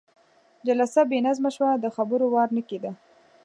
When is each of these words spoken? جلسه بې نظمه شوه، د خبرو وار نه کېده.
جلسه 0.67 1.01
بې 1.09 1.19
نظمه 1.27 1.49
شوه، 1.55 1.71
د 1.83 1.85
خبرو 1.95 2.25
وار 2.33 2.49
نه 2.57 2.61
کېده. 2.69 2.91